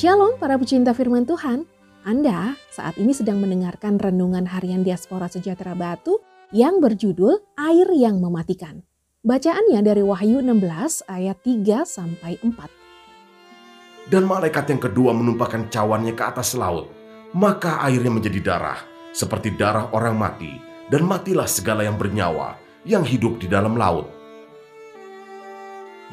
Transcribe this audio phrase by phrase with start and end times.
[0.00, 1.68] Shalom para pecinta firman Tuhan.
[2.08, 6.24] Anda saat ini sedang mendengarkan renungan harian Diaspora Sejahtera Batu
[6.56, 8.80] yang berjudul Air yang Mematikan.
[9.20, 14.08] Bacaannya dari Wahyu 16 ayat 3 sampai 4.
[14.08, 16.88] Dan malaikat yang kedua menumpahkan cawannya ke atas laut,
[17.36, 18.80] maka airnya menjadi darah,
[19.12, 20.56] seperti darah orang mati,
[20.88, 22.56] dan matilah segala yang bernyawa
[22.88, 24.08] yang hidup di dalam laut.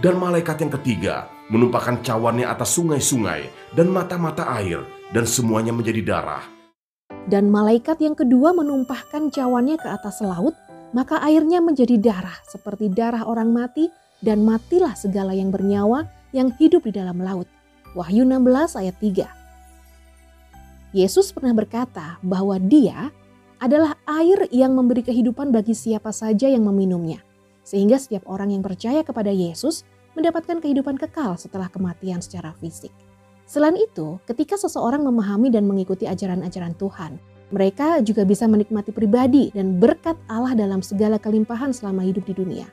[0.03, 4.83] Dan malaikat yang ketiga menumpahkan cawannya atas sungai-sungai dan mata-mata air,
[5.15, 6.43] dan semuanya menjadi darah.
[7.27, 10.55] Dan malaikat yang kedua menumpahkan cawannya ke atas laut,
[10.95, 13.91] maka airnya menjadi darah seperti darah orang mati,
[14.23, 17.47] dan matilah segala yang bernyawa yang hidup di dalam laut.
[17.95, 19.27] Wahyu 16 ayat 3.
[20.95, 23.11] Yesus pernah berkata bahwa dia
[23.61, 27.21] adalah air yang memberi kehidupan bagi siapa saja yang meminumnya.
[27.67, 29.83] Sehingga setiap orang yang percaya kepada Yesus
[30.17, 32.89] mendapatkan kehidupan kekal setelah kematian secara fisik.
[33.45, 39.79] Selain itu, ketika seseorang memahami dan mengikuti ajaran-ajaran Tuhan, mereka juga bisa menikmati pribadi dan
[39.79, 42.67] berkat Allah dalam segala kelimpahan selama hidup di dunia.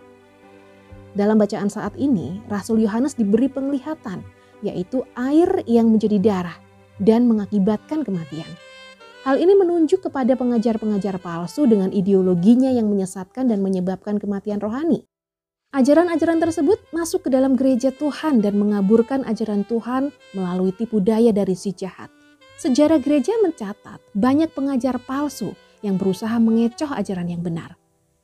[1.15, 4.27] Dalam bacaan saat ini, Rasul Yohanes diberi penglihatan,
[4.67, 6.59] yaitu air yang menjadi darah
[6.98, 8.50] dan mengakibatkan kematian.
[9.22, 15.06] Hal ini menunjuk kepada pengajar-pengajar palsu dengan ideologinya yang menyesatkan dan menyebabkan kematian rohani.
[15.75, 21.58] Ajaran-ajaran tersebut masuk ke dalam gereja Tuhan dan mengaburkan ajaran Tuhan melalui tipu daya dari
[21.58, 22.14] si jahat.
[22.55, 25.50] Sejarah gereja mencatat banyak pengajar palsu
[25.83, 27.75] yang berusaha mengecoh ajaran yang benar.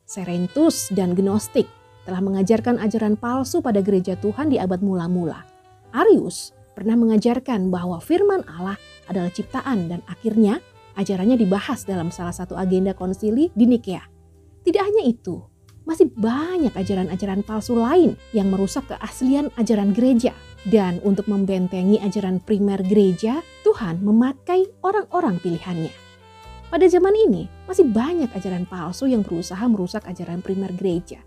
[0.07, 1.67] Serentus dan Gnostik
[2.07, 5.43] telah mengajarkan ajaran palsu pada gereja Tuhan di abad mula-mula.
[5.91, 8.79] Arius pernah mengajarkan bahwa firman Allah
[9.11, 10.63] adalah ciptaan dan akhirnya
[10.95, 14.07] ajarannya dibahas dalam salah satu agenda konsili di Nikea.
[14.63, 15.50] Tidak hanya itu,
[15.91, 20.31] masih banyak ajaran-ajaran palsu lain yang merusak keaslian ajaran gereja.
[20.63, 25.91] Dan untuk membentengi ajaran primer gereja, Tuhan memakai orang-orang pilihannya.
[26.71, 31.19] Pada zaman ini, masih banyak ajaran palsu yang berusaha merusak ajaran primer gereja.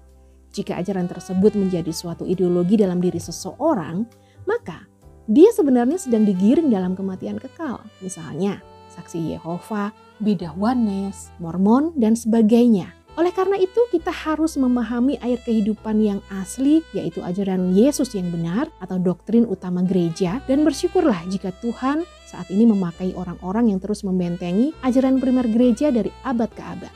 [0.56, 4.08] Jika ajaran tersebut menjadi suatu ideologi dalam diri seseorang,
[4.48, 4.88] maka
[5.28, 7.84] dia sebenarnya sedang digiring dalam kematian kekal.
[8.00, 8.64] Misalnya,
[8.96, 9.92] saksi Yehova,
[10.24, 16.82] bidah Wanes, Mormon, dan sebagainya oleh karena itu, kita harus memahami air kehidupan yang asli,
[16.98, 22.66] yaitu ajaran Yesus yang benar atau doktrin utama gereja, dan bersyukurlah jika Tuhan saat ini
[22.66, 26.94] memakai orang-orang yang terus membentengi ajaran primer gereja dari abad ke abad.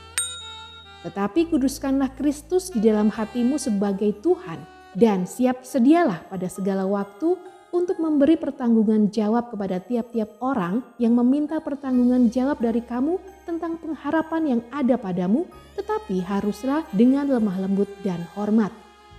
[1.05, 4.57] Tetapi kuduskanlah Kristus di dalam hatimu sebagai Tuhan,
[4.97, 7.37] dan siap sedialah pada segala waktu
[7.75, 14.43] untuk memberi pertanggungan jawab kepada tiap-tiap orang yang meminta pertanggungan jawab dari kamu tentang pengharapan
[14.57, 15.43] yang ada padamu,
[15.75, 18.71] tetapi haruslah dengan lemah lembut dan hormat.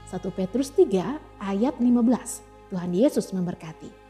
[0.08, 2.72] 1 Petrus 3 ayat 15.
[2.72, 4.07] Tuhan Yesus memberkati.